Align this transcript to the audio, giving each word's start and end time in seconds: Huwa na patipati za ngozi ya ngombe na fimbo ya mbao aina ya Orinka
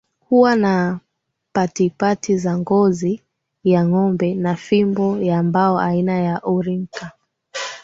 Huwa 0.29 0.55
na 0.55 0.99
patipati 1.53 2.37
za 2.37 2.57
ngozi 2.57 3.21
ya 3.63 3.85
ngombe 3.85 4.33
na 4.35 4.55
fimbo 4.55 5.17
ya 5.17 5.43
mbao 5.43 5.79
aina 5.79 6.19
ya 6.19 6.39
Orinka 6.43 7.11